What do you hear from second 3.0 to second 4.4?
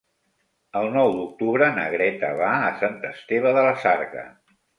Esteve de la Sarga.